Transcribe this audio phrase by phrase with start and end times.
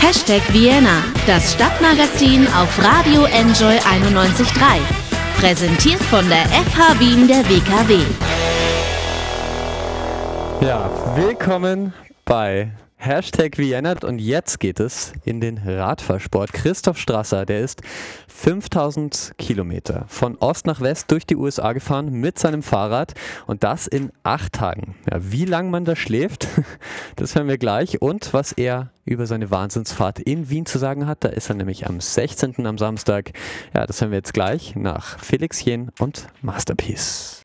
[0.00, 4.78] Hashtag Vienna, das Stadtmagazin auf Radio Enjoy 91.3.
[5.40, 8.04] Präsentiert von der FH Wien der WKW.
[10.64, 11.92] Ja, willkommen
[12.24, 16.52] bei Hashtag Vienna und jetzt geht es in den Radfahrsport.
[16.52, 17.80] Christoph Strasser, der ist
[18.26, 23.14] 5000 Kilometer von Ost nach West durch die USA gefahren mit seinem Fahrrad
[23.46, 24.96] und das in acht Tagen.
[25.08, 26.48] Ja, wie lange man da schläft,
[27.16, 31.22] das hören wir gleich und was er über seine Wahnsinnsfahrt in Wien zu sagen hat.
[31.22, 32.66] Da ist er nämlich am 16.
[32.66, 33.30] am Samstag.
[33.74, 37.42] Ja, das hören wir jetzt gleich nach Felix Jen und Masterpiece.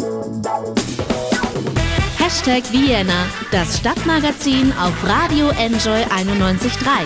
[2.23, 7.01] Hashtag Vienna, das Stadtmagazin auf Radio Enjoy 91.3.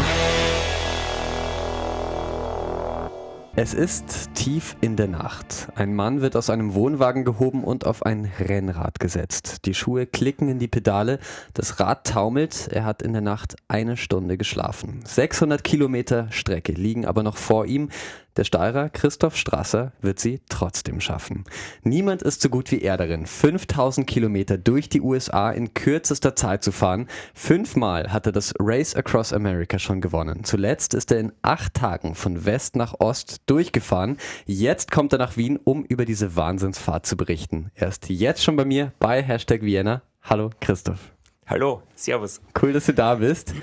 [3.56, 5.70] Es ist tief in der Nacht.
[5.74, 9.66] Ein Mann wird aus einem Wohnwagen gehoben und auf ein Rennrad gesetzt.
[9.66, 11.18] Die Schuhe klicken in die Pedale,
[11.56, 12.68] das Rad taumelt.
[12.72, 15.00] Er hat in der Nacht eine Stunde geschlafen.
[15.04, 17.90] 600 Kilometer Strecke liegen aber noch vor ihm.
[18.38, 21.44] Der Steirer Christoph Strasser wird sie trotzdem schaffen.
[21.82, 26.64] Niemand ist so gut wie er darin, 5000 Kilometer durch die USA in kürzester Zeit
[26.64, 27.08] zu fahren.
[27.34, 30.44] Fünfmal hat er das Race Across America schon gewonnen.
[30.44, 34.18] Zuletzt ist er in acht Tagen von West nach Ost durchgefahren.
[34.46, 37.72] Jetzt kommt er nach Wien, um über diese Wahnsinnsfahrt zu berichten.
[37.74, 40.04] Er ist jetzt schon bei mir bei Hashtag Vienna.
[40.22, 41.00] Hallo Christoph.
[41.48, 42.40] Hallo, Servus.
[42.62, 43.56] Cool, dass du da bist.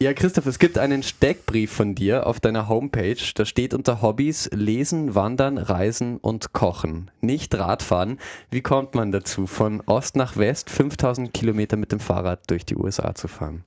[0.00, 3.16] Ja, Christoph, es gibt einen Steckbrief von dir auf deiner Homepage.
[3.34, 7.10] Da steht unter Hobbys Lesen, Wandern, Reisen und Kochen.
[7.20, 8.20] Nicht Radfahren.
[8.48, 12.76] Wie kommt man dazu, von Ost nach West 5000 Kilometer mit dem Fahrrad durch die
[12.76, 13.64] USA zu fahren?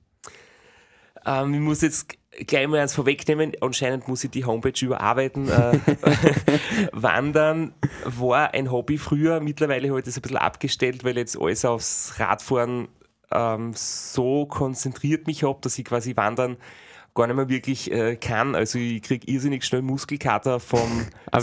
[1.26, 2.16] Ähm, ich muss jetzt
[2.46, 3.52] gleich mal eins vorwegnehmen.
[3.60, 5.50] Anscheinend muss ich die Homepage überarbeiten.
[5.50, 5.78] Äh,
[6.92, 7.74] Wandern
[8.06, 9.40] war ein Hobby früher.
[9.40, 12.88] Mittlerweile habe ich das ein bisschen abgestellt, weil jetzt alles aufs Radfahren
[13.34, 16.56] ähm, so konzentriert mich habe, dass ich quasi wandern
[17.14, 18.54] gar nicht mehr wirklich äh, kann.
[18.54, 21.40] Also ich kriege irrsinnig schnell Muskelkater vom ah,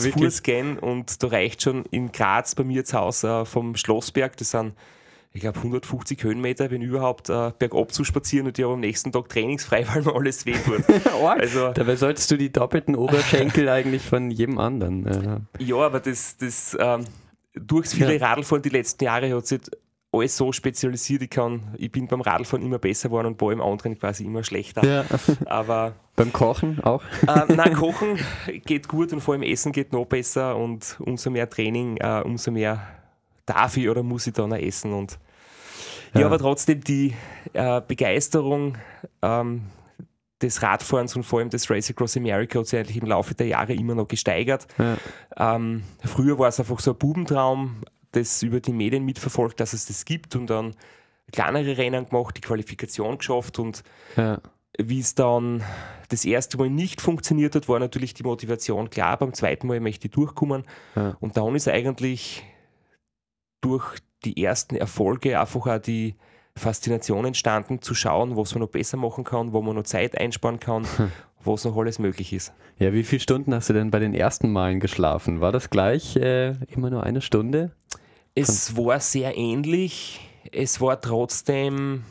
[0.81, 4.73] und da reicht schon in Graz bei mir zu Hause äh, vom Schlossberg, das sind
[5.31, 9.11] ich glaube 150 Höhenmeter, wenn überhaupt äh, bergab zu spazieren und ich habe am nächsten
[9.11, 10.83] Tag trainingsfrei, weil mir alles weh tut.
[11.23, 15.05] also, Dabei solltest du die doppelten Oberschenkel eigentlich von jedem anderen.
[15.05, 15.63] Äh.
[15.63, 17.05] Ja, aber das, das ähm,
[17.53, 18.27] durchs viele ja.
[18.27, 19.61] Radlfahren die letzten Jahre hat sich
[20.11, 21.21] alles so spezialisiert.
[21.21, 24.43] Ich, kann, ich bin beim Radfahren immer besser geworden und bei allem anderen quasi immer
[24.43, 24.85] schlechter.
[24.85, 25.05] Ja.
[25.45, 27.03] Aber beim Kochen auch?
[27.27, 28.19] Äh, nein, Kochen
[28.65, 32.51] geht gut und vor allem Essen geht noch besser und umso mehr Training, äh, umso
[32.51, 32.81] mehr
[33.45, 34.93] darf ich oder muss ich dann auch essen.
[34.93, 35.19] Und
[36.13, 37.13] ja, ja aber trotzdem die
[37.53, 38.77] äh, Begeisterung
[39.21, 39.61] ähm,
[40.41, 43.47] des Radfahrens und vor allem des Race Across America hat sich eigentlich im Laufe der
[43.47, 44.67] Jahre immer noch gesteigert.
[44.77, 45.55] Ja.
[45.55, 49.85] Ähm, früher war es einfach so ein Bubentraum, das über die Medien mitverfolgt, dass es
[49.85, 50.75] das gibt und dann
[51.31, 53.83] kleinere Rennen gemacht, die Qualifikation geschafft und
[54.17, 54.41] ja.
[54.77, 55.63] wie es dann
[56.09, 60.07] das erste Mal nicht funktioniert hat, war natürlich die Motivation klar, beim zweiten Mal möchte
[60.07, 60.63] ich durchkommen
[60.95, 61.15] ja.
[61.19, 62.43] und dann ist eigentlich
[63.61, 66.15] durch die ersten Erfolge einfach auch die
[66.55, 70.59] Faszination entstanden, zu schauen, was man noch besser machen kann, wo man noch Zeit einsparen
[70.59, 70.85] kann.
[71.43, 72.53] was noch alles möglich ist.
[72.77, 75.41] Ja, wie viele Stunden hast du denn bei den ersten Malen geschlafen?
[75.41, 77.71] War das gleich äh, immer nur eine Stunde?
[78.35, 80.19] Es war sehr ähnlich.
[80.51, 82.03] Es war trotzdem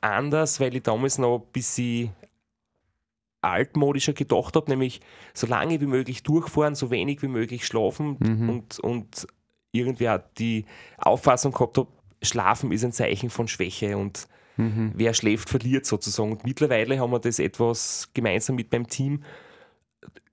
[0.00, 2.10] anders, weil ich damals noch ein bisschen
[3.40, 5.00] altmodischer gedacht habe, nämlich
[5.32, 8.48] so lange wie möglich durchfahren, so wenig wie möglich schlafen mhm.
[8.48, 9.26] und, und
[9.72, 10.64] irgendwie auch die
[10.96, 11.88] Auffassung gehabt habe,
[12.22, 14.26] Schlafen ist ein Zeichen von Schwäche und
[14.58, 14.92] mhm.
[14.94, 16.32] wer schläft, verliert sozusagen.
[16.32, 19.24] Und mittlerweile haben wir das etwas gemeinsam mit meinem Team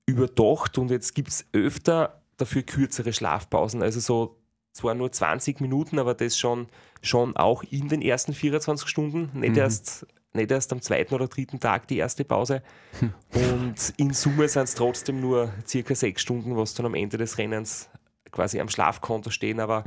[0.06, 3.81] überdacht und jetzt gibt es öfter dafür kürzere Schlafpausen.
[3.81, 4.38] Also so
[4.74, 6.68] zwar nur 20 Minuten, aber das schon,
[7.02, 9.58] schon auch in den ersten 24 Stunden, nicht, mhm.
[9.58, 12.62] erst, nicht erst am zweiten oder dritten Tag die erste Pause.
[13.00, 13.13] Hm.
[13.53, 17.38] Und in Summe sind es trotzdem nur circa sechs Stunden, was dann am Ende des
[17.38, 17.90] Rennens
[18.31, 19.86] quasi am Schlafkonto stehen, aber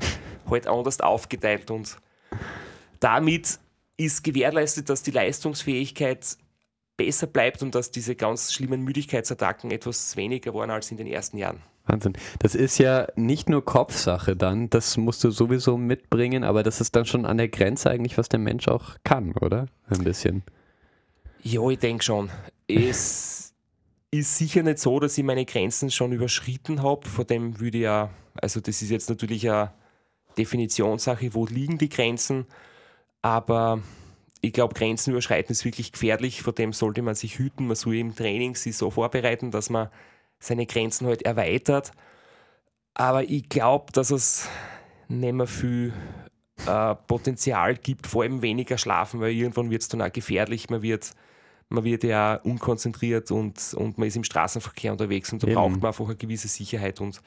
[0.49, 1.71] halt anders aufgeteilt.
[1.71, 1.99] Und
[2.99, 3.61] damit
[3.99, 6.39] ist gewährleistet, dass die Leistungsfähigkeit
[6.97, 11.37] besser bleibt und dass diese ganz schlimmen Müdigkeitsattacken etwas weniger waren als in den ersten
[11.37, 11.61] Jahren.
[11.87, 12.15] Wahnsinn.
[12.39, 16.95] Das ist ja nicht nur Kopfsache dann, das musst du sowieso mitbringen, aber das ist
[16.97, 19.67] dann schon an der Grenze eigentlich, was der Mensch auch kann, oder?
[19.89, 20.43] Ein bisschen.
[21.43, 22.31] Ja, ich denke schon.
[22.67, 23.55] Es
[24.11, 27.09] ist sicher nicht so, dass ich meine Grenzen schon überschritten habe.
[27.09, 29.73] Vor dem würde ja, also das ist jetzt natürlich eine
[30.37, 32.47] Definitionssache, wo liegen die Grenzen,
[33.23, 33.83] aber
[34.41, 37.67] ich glaube, Grenzen überschreiten ist wirklich gefährlich, vor dem sollte man sich hüten.
[37.67, 39.89] Man soll im Training sich so vorbereiten, dass man
[40.39, 41.93] seine Grenzen halt erweitert.
[42.95, 44.49] Aber ich glaube, dass es
[45.09, 45.93] nicht mehr viel
[46.67, 50.71] äh, Potenzial gibt, vor allem weniger schlafen, weil irgendwann wird es dann auch gefährlich.
[50.71, 51.13] Man wird,
[51.69, 55.55] man wird ja unkonzentriert und, und man ist im Straßenverkehr unterwegs und da Eben.
[55.55, 57.21] braucht man einfach eine gewisse Sicherheit und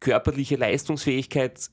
[0.00, 1.70] körperliche Leistungsfähigkeit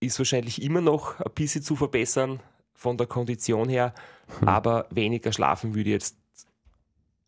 [0.00, 2.40] ist wahrscheinlich immer noch ein bisschen zu verbessern
[2.74, 3.94] von der Kondition her,
[4.40, 4.48] hm.
[4.48, 6.16] aber weniger schlafen würde ich jetzt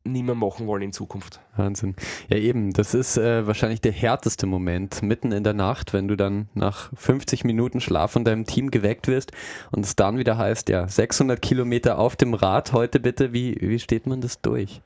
[0.06, 1.40] nie mehr machen wollen in Zukunft.
[1.56, 1.94] Wahnsinn.
[2.28, 6.16] Ja, eben, das ist äh, wahrscheinlich der härteste Moment mitten in der Nacht, wenn du
[6.16, 9.32] dann nach 50 Minuten Schlaf von deinem Team geweckt wirst
[9.72, 13.32] und es dann wieder heißt, ja, 600 Kilometer auf dem Rad heute bitte.
[13.32, 14.80] Wie, wie steht man das durch?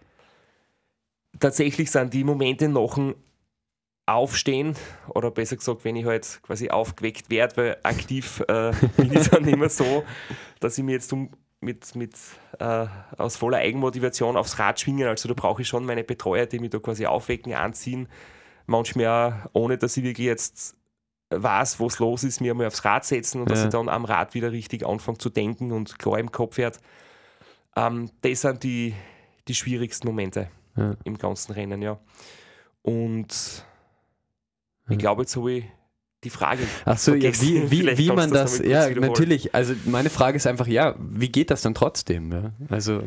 [1.39, 3.15] Tatsächlich sind die Momente noch ein
[4.15, 4.77] Aufstehen
[5.09, 9.47] oder besser gesagt, wenn ich halt quasi aufgeweckt werde, weil aktiv äh, bin ich dann
[9.47, 10.05] immer so,
[10.61, 11.31] dass ich mir jetzt um
[11.61, 12.15] mit, mit
[12.59, 12.87] äh,
[13.17, 15.07] aus voller Eigenmotivation aufs Rad schwingen.
[15.09, 18.09] Also da brauche ich schon meine Betreuer, die mich da quasi aufwecken, anziehen.
[18.67, 20.77] Manchmal auch, ohne dass ich wirklich jetzt
[21.31, 23.55] weiß, was los ist, mir mal aufs Rad setzen und ja.
[23.55, 26.81] dass ich dann am Rad wieder richtig anfange zu denken und klar im Kopf wird.
[27.77, 28.95] Ähm, das sind die,
[29.47, 30.97] die schwierigsten Momente ja.
[31.05, 31.99] im ganzen Rennen, ja.
[32.83, 33.65] Und
[34.91, 35.65] ich glaube, jetzt habe ich
[36.25, 36.63] die Frage.
[36.85, 39.55] Ach so, ja, wie, wie, wie man das, das ja, natürlich.
[39.55, 42.33] Also meine Frage ist einfach, ja, wie geht das dann trotzdem?
[42.33, 42.53] Ja?
[42.69, 43.03] Also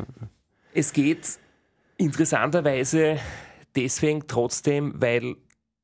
[0.72, 1.38] es geht
[1.96, 3.18] interessanterweise
[3.76, 5.36] deswegen trotzdem, weil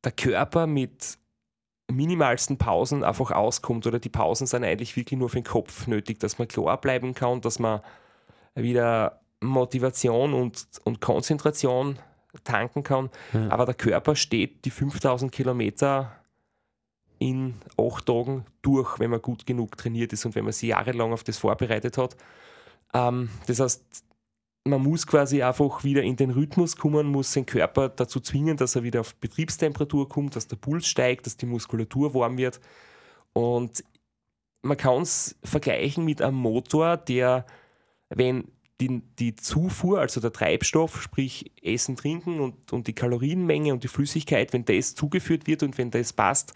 [0.02, 1.18] der Körper mit
[1.90, 6.18] minimalsten Pausen einfach auskommt oder die Pausen sind eigentlich wirklich nur für den Kopf nötig,
[6.20, 7.80] dass man klar bleiben kann, dass man
[8.54, 11.98] wieder Motivation und, und Konzentration
[12.44, 13.10] tanken kann.
[13.32, 13.50] Ja.
[13.50, 16.12] Aber der Körper steht die 5000 Kilometer
[17.18, 21.12] in acht Tagen durch, wenn man gut genug trainiert ist und wenn man sich jahrelang
[21.12, 22.16] auf das vorbereitet hat.
[22.94, 24.04] Ähm, das heißt,
[24.64, 28.76] man muss quasi einfach wieder in den Rhythmus kommen, muss den Körper dazu zwingen, dass
[28.76, 32.60] er wieder auf Betriebstemperatur kommt, dass der Puls steigt, dass die Muskulatur warm wird.
[33.32, 33.84] Und
[34.62, 37.46] man kann es vergleichen mit einem Motor, der,
[38.10, 38.44] wenn
[38.80, 43.88] die, die Zufuhr, also der Treibstoff, sprich Essen, Trinken und, und die Kalorienmenge und die
[43.88, 46.54] Flüssigkeit, wenn das zugeführt wird und wenn das passt,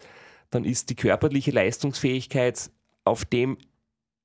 [0.49, 2.71] dann ist die körperliche Leistungsfähigkeit
[3.03, 3.57] auf dem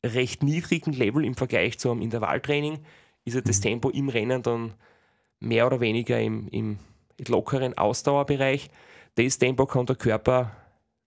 [0.05, 2.79] recht niedrigen Level im Vergleich zu einem Intervalltraining,
[3.25, 3.63] ist ja das mhm.
[3.63, 4.75] Tempo im Rennen dann
[5.41, 6.79] mehr oder weniger im, im
[7.29, 8.71] lockeren Ausdauerbereich.
[9.17, 10.57] Das Tempo kann der Körper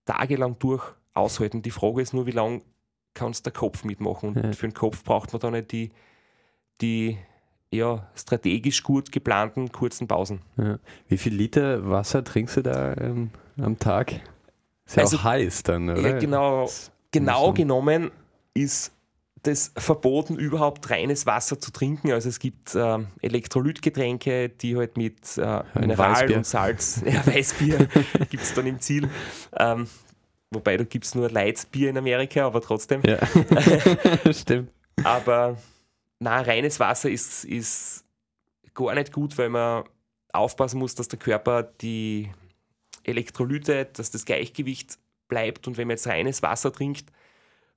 [0.05, 1.61] tagelang durch aushalten.
[1.61, 2.61] Die Frage ist nur, wie lange
[3.13, 4.29] kann es der Kopf mitmachen.
[4.29, 4.51] Und ja.
[4.53, 5.91] für den Kopf braucht man dann nicht die,
[6.81, 7.17] die
[7.71, 10.41] ja, strategisch gut geplanten kurzen Pausen.
[10.57, 10.77] Ja.
[11.07, 14.21] Wie viel Liter Wasser trinkst du da ähm, am Tag?
[14.85, 16.01] Ist ja also, auch heiß dann, oder?
[16.01, 16.69] Ja, genau,
[17.11, 18.11] genau genommen
[18.53, 18.91] ist
[19.43, 22.11] das verboten, überhaupt reines Wasser zu trinken.
[22.11, 27.77] Also es gibt äh, Elektrolytgetränke, die halt mit äh, Mineral und Salz, ja, Weißbier
[28.29, 29.09] gibt es dann im Ziel.
[29.57, 29.87] Ähm,
[30.51, 33.01] wobei da gibt es nur Leitbier in Amerika, aber trotzdem.
[33.05, 33.17] Ja,
[34.33, 34.69] stimmt.
[35.03, 35.57] Aber
[36.23, 38.05] na, reines Wasser ist, ist
[38.73, 39.83] gar nicht gut, weil man
[40.31, 42.31] aufpassen muss, dass der Körper die
[43.03, 44.97] Elektrolyte, dass das Gleichgewicht
[45.27, 47.11] bleibt und wenn man jetzt reines Wasser trinkt,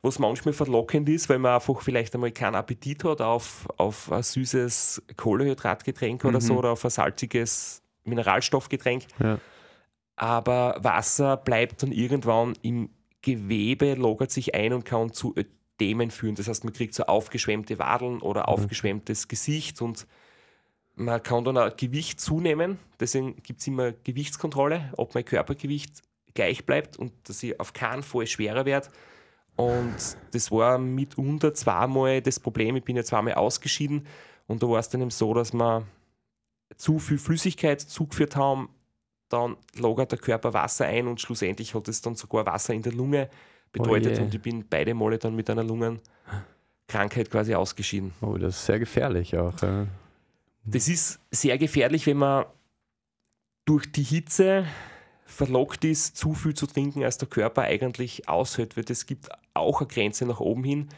[0.02, 4.22] was manchmal verlockend ist, weil man einfach vielleicht einmal keinen Appetit hat auf, auf ein
[4.22, 6.30] süßes Kohlehydratgetränk mhm.
[6.30, 6.58] oder so mhm.
[6.60, 9.04] oder auf ein salziges Mineralstoffgetränk.
[9.18, 9.40] Ja.
[10.14, 12.90] Aber Wasser bleibt dann irgendwann im
[13.22, 15.34] Gewebe, logert sich ein und kann zu
[15.80, 16.34] Ödemen führen.
[16.34, 18.46] Das heißt, man kriegt so aufgeschwemmte Wadeln oder mhm.
[18.46, 20.06] aufgeschwemmtes Gesicht und
[20.94, 26.02] man kann dann auch Gewicht zunehmen, deswegen gibt es immer Gewichtskontrolle, ob mein Körpergewicht
[26.32, 28.88] gleich bleibt und dass ich auf keinen Fall schwerer werde.
[29.56, 29.94] Und
[30.32, 32.76] das war mitunter zweimal das Problem.
[32.76, 34.06] Ich bin ja zweimal ausgeschieden
[34.46, 35.86] und da war es dann eben so, dass wir
[36.76, 38.70] zu viel Flüssigkeit zugeführt haben,
[39.28, 42.92] dann lagert der Körper Wasser ein und schlussendlich hat es dann sogar Wasser in der
[42.92, 43.28] Lunge
[43.76, 48.12] bedeutet oh und ich bin beide Male dann mit einer Lungenkrankheit quasi ausgeschieden.
[48.20, 49.60] Oh, das ist sehr gefährlich auch.
[49.62, 49.86] Ja.
[50.64, 52.46] Das ist sehr gefährlich, wenn man
[53.64, 54.66] durch die Hitze
[55.24, 59.80] verlockt ist, zu viel zu trinken, als der Körper eigentlich aushält, weil es gibt auch
[59.80, 60.88] eine Grenze nach oben hin.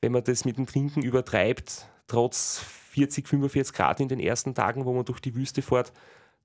[0.00, 2.58] Wenn man das mit dem Trinken übertreibt, trotz
[2.90, 5.92] 40, 45 Grad in den ersten Tagen, wo man durch die Wüste fährt,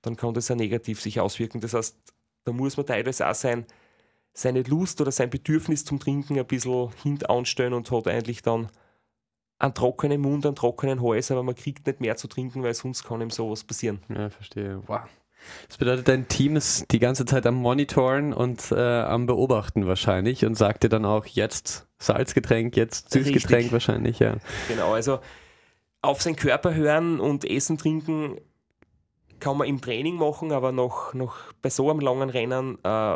[0.02, 1.62] dann kann das ja negativ sich auswirken.
[1.62, 1.98] Das heißt,
[2.44, 3.66] da muss man teilweise auch sein,
[4.34, 8.70] seine Lust oder sein Bedürfnis zum Trinken ein bisschen hintanstellen und hat eigentlich dann
[9.60, 13.04] einen trockenen Mund, einen trockenen Hals, aber man kriegt nicht mehr zu trinken, weil sonst
[13.04, 14.02] kann ihm sowas passieren.
[14.10, 14.82] Ja, verstehe.
[14.88, 15.02] Wow.
[15.68, 20.46] Das bedeutet, dein Team ist die ganze Zeit am Monitoren und äh, am Beobachten wahrscheinlich
[20.46, 23.72] und sagt dir dann auch jetzt Salzgetränk, jetzt Süßgetränk Richtig.
[23.72, 24.38] wahrscheinlich, ja.
[24.68, 25.20] Genau, also
[26.02, 28.40] auf seinen Körper hören und Essen, Trinken
[29.40, 33.16] kann man im Training machen, aber noch, noch bei so einem langen Rennen äh,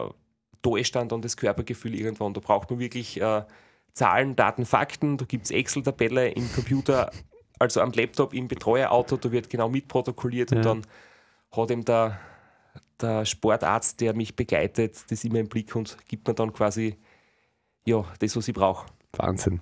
[0.74, 2.34] ist dann das Körpergefühl irgendwann.
[2.34, 3.44] Da braucht man wirklich äh,
[3.94, 5.18] Zahlen, Daten, Fakten.
[5.18, 7.12] Da gibt es Excel-Tabelle im Computer.
[7.60, 10.58] also am Laptop im Betreuerauto, da wird genau mitprotokolliert ja.
[10.58, 10.82] und dann
[11.52, 12.20] hat ihm der,
[13.00, 16.98] der Sportarzt, der mich begleitet, das immer im Blick und gibt mir dann quasi
[17.86, 18.88] ja, das, was ich brauche.
[19.18, 19.62] Wahnsinn.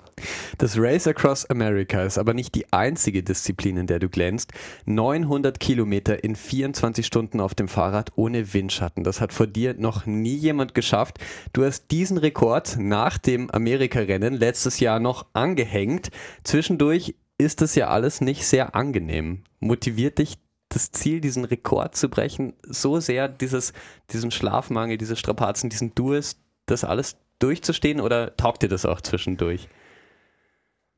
[0.57, 4.51] Das Race Across America ist aber nicht die einzige Disziplin, in der du glänzt.
[4.86, 9.03] 900 Kilometer in 24 Stunden auf dem Fahrrad ohne Windschatten.
[9.03, 11.19] Das hat vor dir noch nie jemand geschafft.
[11.53, 16.10] Du hast diesen Rekord nach dem Amerika-Rennen letztes Jahr noch angehängt.
[16.43, 19.43] Zwischendurch ist das ja alles nicht sehr angenehm.
[19.60, 20.38] Motiviert dich
[20.69, 23.74] das Ziel, diesen Rekord zu brechen, so sehr, dieses,
[24.12, 29.68] diesen Schlafmangel, diese Strapazen, diesen Durst, das alles durchzustehen oder taugt dir das auch zwischendurch?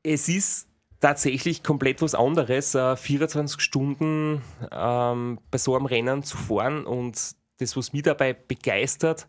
[0.02, 0.68] Es ist
[1.00, 7.76] tatsächlich komplett was anderes, 24 Stunden ähm, bei so einem Rennen zu fahren und das,
[7.76, 9.26] was mich dabei begeistert,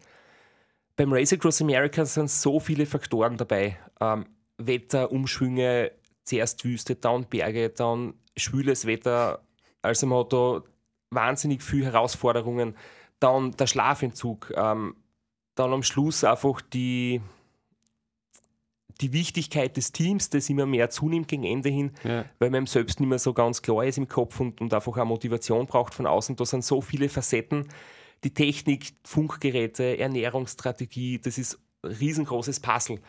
[0.97, 3.77] beim Race Across America sind so viele Faktoren dabei.
[4.01, 4.25] Ähm,
[4.57, 5.91] Wetter, Umschwünge,
[6.23, 9.43] zuerst Wüste, dann Berge, dann schwüles Wetter.
[9.83, 10.63] Also man hat da
[11.11, 12.75] wahnsinnig viele Herausforderungen.
[13.19, 14.95] Dann der Schlafentzug, ähm,
[15.59, 17.21] dann am Schluss einfach die,
[19.01, 22.25] die Wichtigkeit des Teams, das immer mehr zunimmt gegen Ende hin, ja.
[22.39, 25.05] weil man selbst nicht mehr so ganz klar ist im Kopf und, und einfach auch
[25.05, 26.35] Motivation braucht von außen.
[26.35, 27.67] Da sind so viele Facetten.
[28.23, 32.99] Die Technik, Funkgeräte, Ernährungsstrategie, das ist ein riesengroßes Puzzle.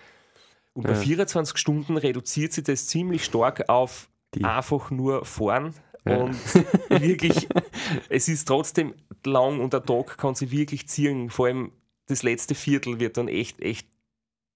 [0.75, 0.91] Und ja.
[0.91, 4.45] bei 24 Stunden reduziert sich das ziemlich stark auf die.
[4.45, 5.75] einfach nur fahren.
[6.07, 6.19] Ja.
[6.19, 6.37] Und
[6.89, 7.49] wirklich,
[8.09, 11.31] es ist trotzdem lang und der Tag kann sich wirklich ziehen.
[11.31, 11.73] Vor allem
[12.09, 13.87] das letzte Viertel wird dann echt, echt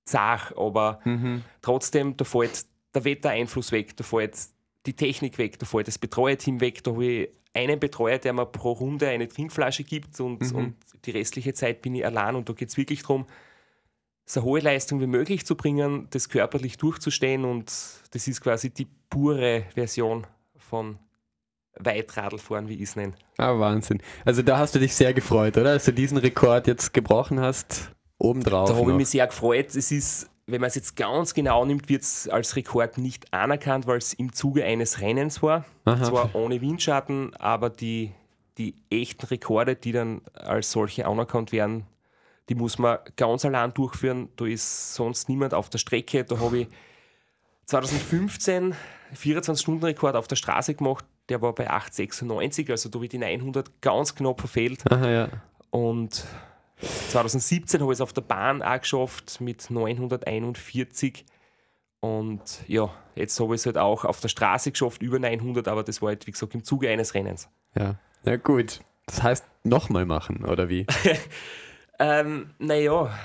[0.05, 1.45] zart, aber mhm.
[1.61, 4.37] trotzdem, da fällt der Wettereinfluss weg, da fällt
[4.87, 8.47] die Technik weg, da fällt das Betreuerteam weg, da habe ich einen Betreuer, der mir
[8.47, 10.57] pro Runde eine Trinkflasche gibt und, mhm.
[10.57, 13.27] und die restliche Zeit bin ich allein und da geht es wirklich darum,
[14.25, 18.87] so hohe Leistung wie möglich zu bringen, das körperlich durchzustehen und das ist quasi die
[19.11, 20.99] pure Version von
[21.79, 23.14] Weitradlfahren, wie ich es nenne.
[23.38, 24.02] Ah, Wahnsinn.
[24.25, 25.71] Also da hast du dich sehr gefreut, oder?
[25.71, 28.69] Als du diesen Rekord jetzt gebrochen hast, obendrauf.
[28.69, 29.75] Da habe ich mich sehr gefreut.
[29.75, 33.87] Es ist, wenn man es jetzt ganz genau nimmt, wird es als Rekord nicht anerkannt,
[33.87, 35.64] weil es im Zuge eines Rennens war.
[35.85, 36.05] Aha.
[36.05, 38.12] Zwar ohne Windschatten, aber die,
[38.59, 41.87] die echten Rekorde, die dann als solche anerkannt werden,
[42.49, 44.29] die muss man ganz allein durchführen.
[44.37, 46.25] Da ist sonst niemand auf der Strecke.
[46.25, 46.69] Da habe ich
[47.67, 48.75] 2015
[49.17, 53.81] 24-Stunden-Rekord auf der Straße gemacht der war bei 8,96, also da habe ich die 900
[53.81, 54.83] ganz knapp verfehlt.
[54.91, 55.29] Aha, ja.
[55.71, 56.25] Und
[57.11, 61.25] 2017 habe ich es auf der Bahn auch geschafft mit 941.
[62.00, 65.85] Und ja, jetzt habe ich es halt auch auf der Straße geschafft, über 900, aber
[65.85, 67.49] das war halt, wie gesagt, im Zuge eines Rennens.
[67.76, 68.81] Ja, ja gut.
[69.07, 70.87] Das heißt, nochmal machen, oder wie?
[71.99, 73.17] ähm, naja,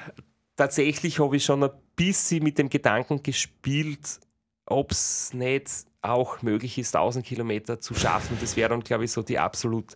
[0.56, 4.20] tatsächlich habe ich schon ein bisschen mit dem Gedanken gespielt,
[4.68, 8.38] ob es nicht auch möglich ist, 1000 Kilometer zu schaffen.
[8.40, 9.96] Das wäre dann, glaube ich, so die absolut,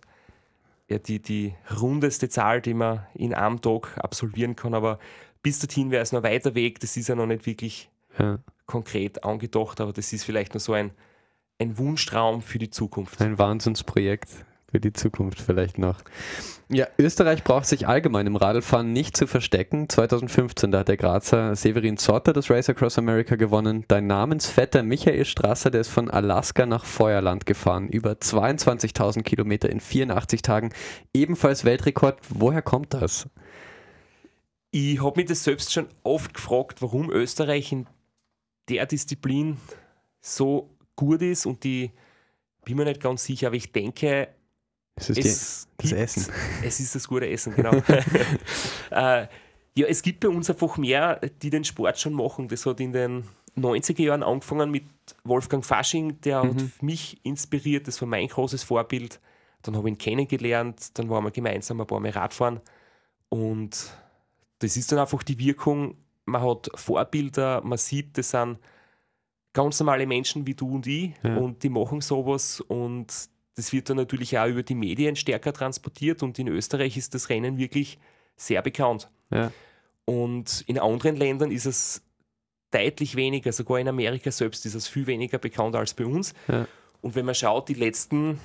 [0.88, 4.74] ja, die, die rundeste Zahl, die man in einem Tag absolvieren kann.
[4.74, 4.98] Aber
[5.42, 6.80] bis dorthin wäre es noch weiter Weg.
[6.80, 8.38] Das ist ja noch nicht wirklich ja.
[8.66, 10.90] konkret angedacht, aber das ist vielleicht nur so ein,
[11.58, 13.20] ein Wunschtraum für die Zukunft.
[13.20, 15.98] Ein Wahnsinnsprojekt für die Zukunft vielleicht noch.
[16.68, 19.90] Ja, Österreich braucht sich allgemein im Radlfahren nicht zu verstecken.
[19.90, 23.84] 2015, da hat der Grazer Severin Zotter das Race Across America gewonnen.
[23.88, 27.88] Dein Namensvetter Michael Strasser, der ist von Alaska nach Feuerland gefahren.
[27.88, 30.72] Über 22.000 Kilometer in 84 Tagen.
[31.12, 32.18] Ebenfalls Weltrekord.
[32.30, 33.28] Woher kommt das?
[34.70, 37.86] Ich habe mich das selbst schon oft gefragt, warum Österreich in
[38.70, 39.58] der Disziplin
[40.22, 41.90] so gut ist und die
[42.64, 44.28] bin mir nicht ganz sicher, aber ich denke,
[44.96, 46.32] es ist es die, das Essen.
[46.64, 47.72] Es ist das gute Essen, genau.
[48.90, 49.26] äh,
[49.74, 52.48] ja, es gibt bei uns einfach mehr, die den Sport schon machen.
[52.48, 53.24] Das hat in den
[53.56, 54.84] 90er Jahren angefangen mit
[55.24, 56.48] Wolfgang Fasching, der mhm.
[56.48, 59.20] hat mich inspiriert, das war mein großes Vorbild.
[59.62, 62.60] Dann habe ich ihn kennengelernt, dann waren wir gemeinsam ein paar Mal Radfahren
[63.28, 63.92] und
[64.58, 68.58] das ist dann einfach die Wirkung, man hat Vorbilder, man sieht, das sind
[69.52, 71.36] ganz normale Menschen wie du und ich ja.
[71.36, 73.06] und die machen sowas und
[73.54, 77.28] das wird dann natürlich auch über die Medien stärker transportiert und in Österreich ist das
[77.28, 77.98] Rennen wirklich
[78.36, 79.10] sehr bekannt.
[79.30, 79.52] Ja.
[80.04, 82.02] Und in anderen Ländern ist es
[82.70, 86.34] deutlich weniger, sogar in Amerika selbst ist es viel weniger bekannt als bei uns.
[86.48, 86.66] Ja.
[87.02, 88.40] Und wenn man schaut, die letzten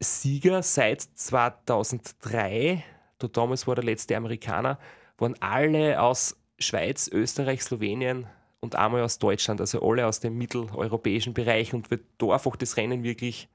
[0.00, 2.84] Sieger seit 2003,
[3.18, 4.78] da damals war der letzte Amerikaner,
[5.18, 8.26] waren alle aus Schweiz, Österreich, Slowenien
[8.60, 12.76] und einmal aus Deutschland, also alle aus dem mitteleuropäischen Bereich und wird da einfach das
[12.76, 13.48] Rennen wirklich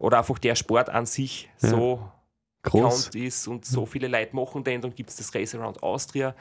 [0.00, 1.68] oder einfach der Sport an sich ja.
[1.68, 2.10] so
[2.62, 4.80] groß ist und so viele Leute machen den.
[4.80, 6.34] Dann gibt es das Race Around Austria,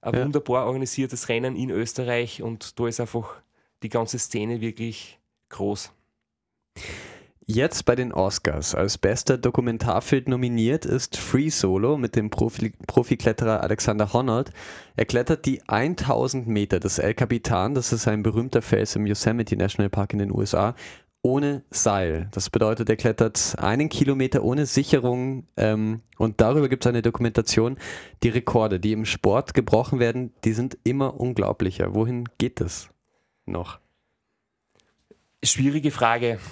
[0.00, 0.24] ein ja.
[0.24, 3.34] wunderbar organisiertes Rennen in Österreich und da ist einfach
[3.82, 5.90] die ganze Szene wirklich groß.
[7.50, 13.62] Jetzt bei den Oscars als bester Dokumentarfilm nominiert ist Free Solo mit dem Profi Profikletterer
[13.62, 14.50] Alexander Honnold.
[14.96, 19.56] Er klettert die 1000 Meter des El Capitan, das ist ein berühmter Fels im Yosemite
[19.56, 20.74] National Park in den USA,
[21.22, 22.28] ohne Seil.
[22.32, 27.78] Das bedeutet, er klettert einen Kilometer ohne Sicherung ähm, und darüber gibt es eine Dokumentation.
[28.22, 31.94] Die Rekorde, die im Sport gebrochen werden, die sind immer unglaublicher.
[31.94, 32.90] Wohin geht das
[33.46, 33.80] noch?
[35.42, 36.38] Schwierige Frage.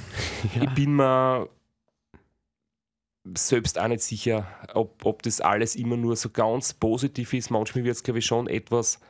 [0.54, 0.62] Ja.
[0.62, 1.48] Ich bin mir
[3.34, 7.50] selbst auch nicht sicher, ob, ob das alles immer nur so ganz positiv ist.
[7.50, 9.00] Manchmal wird es, glaube ich, schon etwas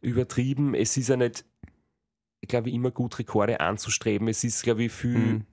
[0.00, 0.74] übertrieben.
[0.74, 1.44] Es ist ja nicht,
[2.48, 4.28] glaube ich, immer gut, Rekorde anzustreben.
[4.28, 5.46] Es ist, glaube ich, viel mhm.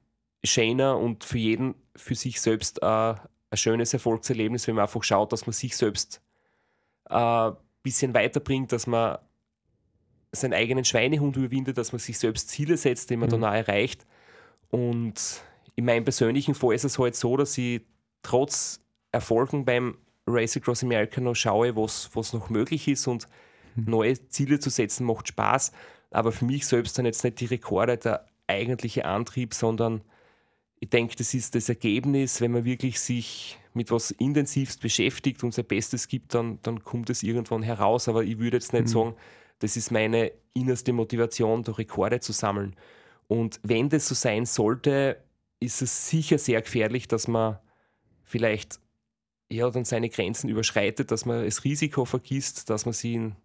[0.43, 5.31] schöner und für jeden, für sich selbst äh, ein schönes Erfolgserlebnis, wenn man einfach schaut,
[5.31, 6.21] dass man sich selbst
[7.05, 9.17] ein äh, bisschen weiterbringt, dass man
[10.31, 13.33] seinen eigenen Schweinehund überwindet, dass man sich selbst Ziele setzt, die man mhm.
[13.33, 14.05] dann auch erreicht.
[14.69, 15.41] Und
[15.75, 17.81] in meinem persönlichen Fall ist es halt so, dass ich
[18.21, 18.81] trotz
[19.11, 23.27] Erfolgen beim Race Across America noch schaue, was, was noch möglich ist und
[23.75, 23.85] mhm.
[23.85, 25.71] neue Ziele zu setzen macht Spaß.
[26.11, 30.01] Aber für mich selbst sind jetzt nicht die Rekorde der eigentliche Antrieb, sondern
[30.79, 35.53] ich denke, das ist das Ergebnis, wenn man wirklich sich mit was intensivst beschäftigt und
[35.53, 38.07] sein Bestes gibt, dann, dann kommt es irgendwann heraus.
[38.07, 38.87] Aber ich würde jetzt nicht mhm.
[38.87, 39.15] sagen,
[39.59, 42.75] das ist meine innerste Motivation, da Rekorde zu sammeln.
[43.27, 45.21] Und wenn das so sein sollte,
[45.59, 47.59] ist es sicher sehr gefährlich, dass man
[48.23, 48.79] vielleicht
[49.51, 53.35] ja, dann seine Grenzen überschreitet, dass man das Risiko vergisst, dass man sich in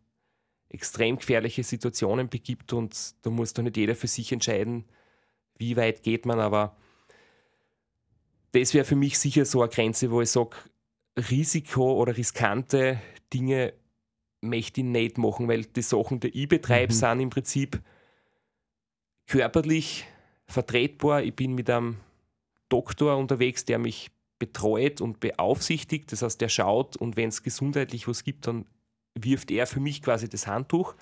[0.75, 4.85] extrem gefährliche Situationen begibt und da muss doch nicht jeder für sich entscheiden,
[5.57, 6.77] wie weit geht man, aber
[8.53, 10.57] das wäre für mich sicher so eine Grenze, wo ich sage,
[11.31, 13.01] Risiko oder riskante
[13.33, 13.73] Dinge
[14.41, 16.97] möchte ich nicht machen, weil die Sachen, die ich betreibe, mhm.
[16.97, 17.81] sind im Prinzip
[19.27, 20.05] körperlich
[20.47, 21.23] vertretbar.
[21.23, 21.99] Ich bin mit einem
[22.69, 26.13] Doktor unterwegs, der mich betreut und beaufsichtigt.
[26.13, 28.67] Das heißt, der schaut und wenn es gesundheitlich was gibt, dann
[29.15, 30.95] wirft er für mich quasi das Handtuch.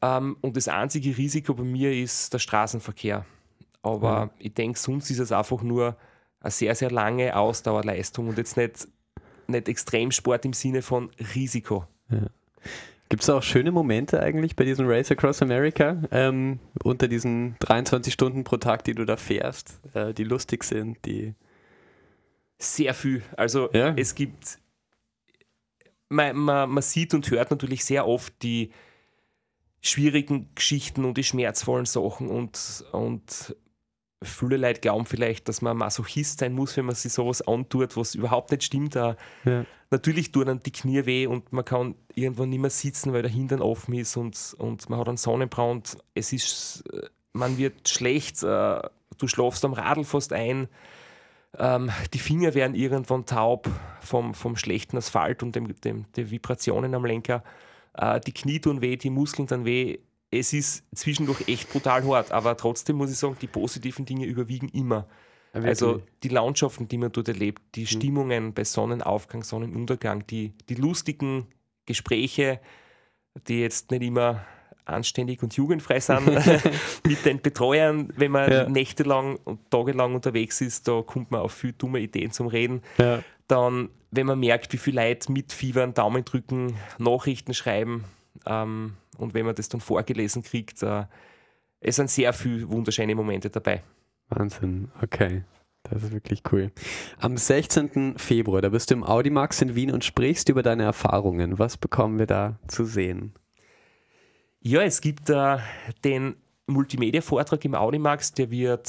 [0.00, 3.24] Ähm, und das einzige Risiko bei mir ist der Straßenverkehr.
[3.82, 4.30] Aber mhm.
[4.38, 5.96] ich denke, sonst ist es einfach nur
[6.40, 8.88] eine sehr, sehr lange Ausdauerleistung und jetzt nicht,
[9.46, 11.86] nicht Extremsport im Sinne von Risiko.
[12.10, 12.26] Ja.
[13.08, 18.10] Gibt es auch schöne Momente eigentlich bei diesem Race Across America ähm, unter diesen 23
[18.10, 21.34] Stunden pro Tag, die du da fährst, äh, die lustig sind, die
[22.58, 23.22] sehr viel.
[23.36, 23.92] Also ja.
[23.96, 24.58] es gibt,
[26.12, 28.70] man, man, man sieht und hört natürlich sehr oft die
[29.80, 33.56] schwierigen Geschichten und die schmerzvollen Sachen und, und
[34.22, 38.14] viele Leute glauben vielleicht, dass man Masochist sein muss, wenn man sich sowas antut, was
[38.14, 38.94] überhaupt nicht stimmt.
[38.94, 39.16] Ja.
[39.90, 43.30] Natürlich tun dann die Knie weh und man kann irgendwann nicht mehr sitzen, weil der
[43.30, 45.98] Hintern offen ist und, und man hat einen Sonnenbrand.
[46.14, 46.84] Es ist,
[47.32, 48.80] man wird schlecht, äh,
[49.18, 50.68] du schlafst am Radl fast ein.
[51.58, 53.68] Ähm, die Finger werden irgendwann taub
[54.00, 57.42] vom, vom schlechten Asphalt und dem, dem, den Vibrationen am Lenker.
[57.94, 59.98] Äh, die Knie tun weh, die Muskeln tun weh
[60.32, 64.68] es ist zwischendurch echt brutal hart, aber trotzdem muss ich sagen, die positiven Dinge überwiegen
[64.70, 65.06] immer.
[65.52, 67.86] Ja, also die Landschaften, die man dort erlebt, die mhm.
[67.86, 71.48] Stimmungen bei Sonnenaufgang, Sonnenuntergang, die, die lustigen
[71.84, 72.60] Gespräche,
[73.46, 74.42] die jetzt nicht immer
[74.84, 76.26] anständig und jugendfrei sind
[77.06, 78.68] mit den Betreuern, wenn man ja.
[78.68, 82.82] nächtelang und tagelang unterwegs ist, da kommt man auf viel dumme Ideen zum Reden.
[82.98, 83.22] Ja.
[83.48, 88.04] Dann, wenn man merkt, wie viele Leute mitfiebern, Daumen drücken, Nachrichten schreiben,
[88.46, 91.04] ähm, und wenn man das dann vorgelesen kriegt, äh,
[91.80, 93.82] es sind sehr viele wunderschöne Momente dabei.
[94.28, 95.44] Wahnsinn, okay.
[95.84, 96.70] Das ist wirklich cool.
[97.18, 98.16] Am 16.
[98.16, 101.58] Februar, da bist du im Audimax in Wien und sprichst über deine Erfahrungen.
[101.58, 103.34] Was bekommen wir da zu sehen?
[104.64, 105.58] Ja, es gibt äh,
[106.04, 106.36] den
[106.68, 108.88] Multimedia-Vortrag im Audimax, der wird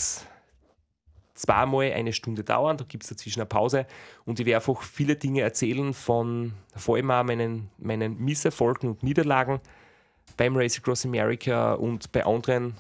[1.34, 3.88] zweimal eine Stunde dauern, da gibt es dazwischen eine Pause.
[4.24, 9.02] Und ich werde einfach viele Dinge erzählen von vor allem auch meinen, meinen Misserfolgen und
[9.02, 9.62] Niederlagen
[10.38, 12.76] beim Race Across America und bei anderen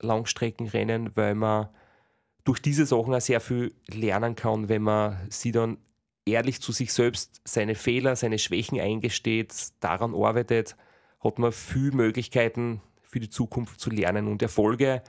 [0.00, 1.70] Langstreckenrennen, weil man
[2.44, 5.78] durch diese Sachen auch sehr viel lernen kann, wenn man sie dann
[6.26, 10.76] ehrlich zu sich selbst seine Fehler, seine Schwächen eingesteht, daran arbeitet,
[11.22, 14.28] hat man viele Möglichkeiten für die Zukunft zu lernen.
[14.28, 15.02] Und Erfolge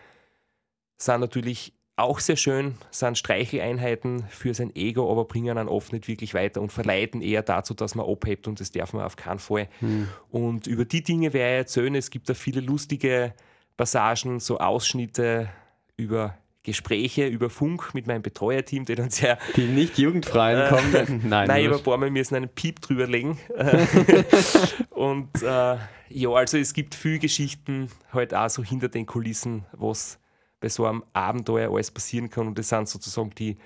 [0.98, 6.08] sind natürlich auch sehr schön, sind Streicheleinheiten für sein Ego, aber bringen einen oft nicht
[6.08, 9.40] wirklich weiter und verleiten eher dazu, dass man abhebt und das darf man auf keinen
[9.40, 9.68] Fall.
[9.80, 10.08] Hm.
[10.30, 11.96] Und über die Dinge werde ich erzählen.
[11.96, 13.34] Es gibt da viele lustige
[13.78, 15.50] Passagen, so Ausschnitte
[15.96, 19.40] über Gespräche über Funk mit meinem Betreuerteam, die dann sehr.
[19.56, 21.22] Die nicht jugendfreien äh, kommen.
[21.28, 23.40] Nein, nein über ein paar Mal müssen einen Piep drüber legen.
[24.92, 25.78] und äh,
[26.10, 30.20] ja, also es gibt viele Geschichten halt auch so hinter den Kulissen, was
[30.60, 32.48] bei so einem Abenteuer alles passieren kann.
[32.48, 33.58] Und das sind sozusagen die,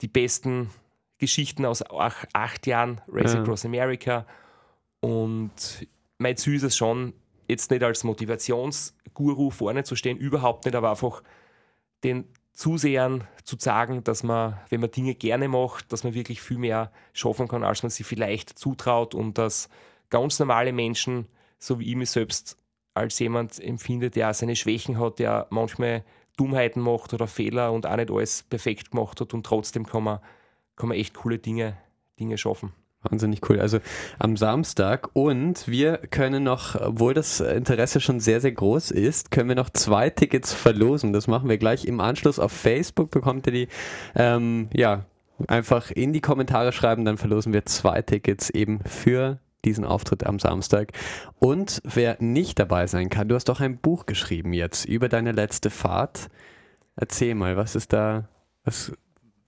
[0.00, 0.70] die besten
[1.18, 3.40] Geschichten aus acht, acht Jahren Race ja.
[3.40, 4.24] Across America.
[5.00, 7.12] Und mein Ziel ist es schon,
[7.48, 11.22] jetzt nicht als Motivationsguru vorne zu stehen, überhaupt nicht, aber einfach
[12.04, 16.58] den Zusehern zu sagen, dass man, wenn man Dinge gerne macht, dass man wirklich viel
[16.58, 19.68] mehr schaffen kann, als man sich vielleicht zutraut und dass
[20.10, 21.26] ganz normale Menschen,
[21.58, 22.58] so wie ich mich selbst
[22.94, 26.04] als jemand empfinde, der seine Schwächen hat, der manchmal
[26.36, 30.18] Dummheiten macht oder Fehler und auch nicht alles perfekt gemacht hat und trotzdem kann man,
[30.76, 31.76] kann man echt coole Dinge,
[32.18, 32.72] Dinge schaffen.
[33.10, 33.60] Wahnsinnig cool.
[33.60, 33.78] Also
[34.18, 39.48] am Samstag und wir können noch, obwohl das Interesse schon sehr, sehr groß ist, können
[39.48, 41.12] wir noch zwei Tickets verlosen.
[41.12, 43.10] Das machen wir gleich im Anschluss auf Facebook.
[43.10, 43.68] Bekommt ihr die,
[44.14, 45.04] ähm, ja,
[45.46, 50.38] einfach in die Kommentare schreiben, dann verlosen wir zwei Tickets eben für diesen Auftritt am
[50.38, 50.92] Samstag.
[51.38, 55.32] Und wer nicht dabei sein kann, du hast doch ein Buch geschrieben jetzt über deine
[55.32, 56.28] letzte Fahrt.
[56.96, 58.28] Erzähl mal, was ist da,
[58.64, 58.92] was,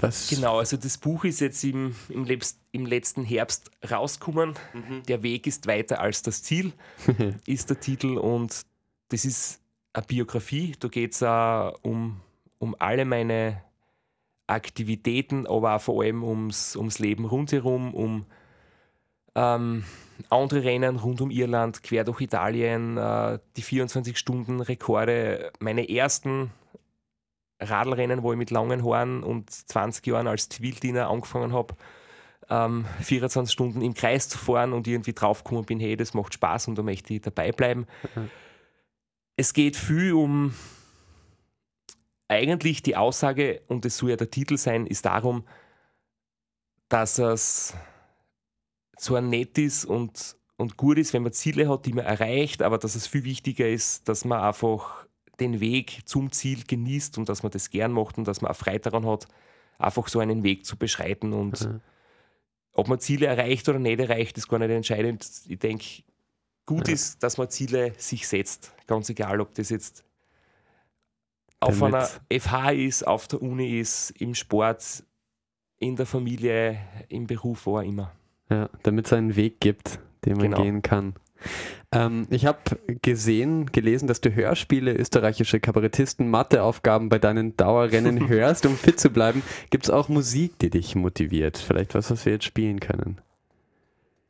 [0.02, 0.28] was?
[0.28, 4.54] Genau, also das Buch ist jetzt im, im, Lebst, im letzten Herbst rausgekommen.
[4.72, 5.02] Mhm.
[5.08, 6.72] Der Weg ist weiter als das Ziel,
[7.46, 8.18] ist der Titel.
[8.18, 8.62] Und
[9.08, 9.60] das ist
[9.92, 10.74] eine Biografie.
[10.78, 11.22] Da geht es
[11.82, 12.20] um,
[12.58, 13.62] um alle meine
[14.46, 18.26] Aktivitäten, aber auch vor allem ums, ums Leben rundherum, um
[19.34, 19.84] ähm,
[20.28, 26.50] andere Rennen rund um Irland, quer durch Italien, äh, die 24-Stunden-Rekorde, meine ersten
[27.60, 31.74] Radlrennen, wo ich mit langen Haaren und 20 Jahren als Zivildiener angefangen habe,
[32.48, 36.68] ähm, 24 Stunden im Kreis zu fahren und irgendwie draufgekommen bin, hey, das macht Spaß
[36.68, 37.86] und da möchte ich dabei bleiben.
[38.14, 38.30] Mhm.
[39.36, 40.54] Es geht viel um
[42.28, 45.44] eigentlich die Aussage, und das soll ja der Titel sein, ist darum,
[46.88, 47.74] dass es
[48.96, 52.78] zwar nett ist und, und gut ist, wenn man Ziele hat, die man erreicht, aber
[52.78, 55.06] dass es viel wichtiger ist, dass man einfach
[55.40, 58.56] den Weg zum Ziel genießt und dass man das gern macht und dass man auch
[58.56, 59.26] Freude daran hat,
[59.78, 61.32] einfach so einen Weg zu beschreiten.
[61.32, 61.80] Und mhm.
[62.72, 65.26] ob man Ziele erreicht oder nicht erreicht, ist gar nicht entscheidend.
[65.48, 66.02] Ich denke,
[66.66, 66.94] gut ja.
[66.94, 68.74] ist, dass man Ziele sich setzt.
[68.86, 70.04] Ganz egal, ob das jetzt
[71.60, 71.94] auf Damit.
[71.94, 75.04] einer FH ist, auf der Uni ist, im Sport,
[75.78, 78.12] in der Familie, im Beruf, wo auch immer.
[78.48, 80.62] Ja, damit es einen Weg gibt, den man genau.
[80.62, 81.14] gehen kann.
[81.92, 82.58] Ähm, ich habe
[83.02, 89.10] gesehen, gelesen, dass du Hörspiele österreichische Kabarettisten Matheaufgaben bei deinen Dauerrennen hörst, um fit zu
[89.10, 89.42] bleiben.
[89.70, 91.58] Gibt es auch Musik, die dich motiviert?
[91.58, 93.20] Vielleicht was, was wir jetzt spielen können?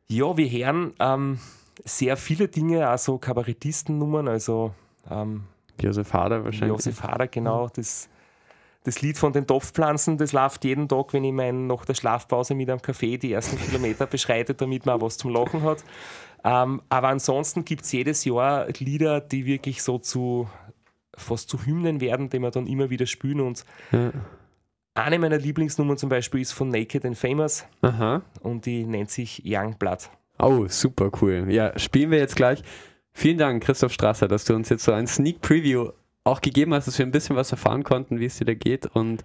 [0.07, 1.39] Ja, wir hören ähm,
[1.85, 4.73] sehr viele Dinge, also Kabarettistennummern, also
[5.09, 5.43] ähm,
[5.79, 6.77] Josef Hader wahrscheinlich.
[6.77, 7.69] Josef Hader, genau.
[7.69, 8.09] Das
[8.83, 12.55] das Lied von den Topfpflanzen, das läuft jeden Tag, wenn ich mein, nach der Schlafpause
[12.55, 15.83] mit einem Kaffee die ersten Kilometer beschreite, damit man auch was zum Lachen hat.
[16.43, 20.49] Ähm, aber ansonsten gibt es jedes Jahr Lieder, die wirklich so zu
[21.15, 23.41] fast zu Hymnen werden, die wir dann immer wieder spielen.
[23.41, 24.11] Und ja.
[24.95, 28.21] eine meiner Lieblingsnummern zum Beispiel ist von Naked and Famous Aha.
[28.41, 30.09] und die nennt sich Young Blood.
[30.39, 31.45] Oh, super cool.
[31.49, 32.63] Ja, spielen wir jetzt gleich.
[33.13, 35.89] Vielen Dank, Christoph Strasser, dass du uns jetzt so ein Sneak Preview
[36.23, 38.85] auch gegeben hast, dass wir ein bisschen was erfahren konnten, wie es dir da geht.
[38.87, 39.23] Und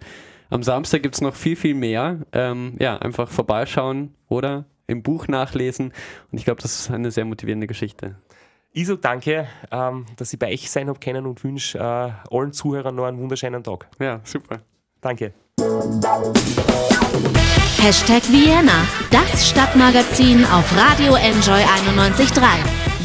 [0.50, 2.20] am Samstag gibt es noch viel, viel mehr.
[2.32, 5.92] Ähm, ja, einfach vorbeischauen oder im Buch nachlesen.
[6.30, 8.16] Und ich glaube, das ist eine sehr motivierende Geschichte.
[8.72, 12.94] Iso, danke, ähm, dass ich bei euch sein habe können und wünsche äh, allen Zuhörern
[12.94, 13.88] noch einen wunderschönen Tag.
[13.98, 14.60] Ja, super.
[15.00, 15.32] Danke.
[17.78, 22.42] Hashtag Vienna, das Stadtmagazin auf Radio Enjoy 91.3.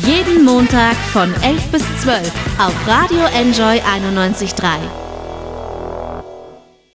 [0.05, 5.00] Jeden Montag von 11 bis 12 auf Radio Enjoy 91.3.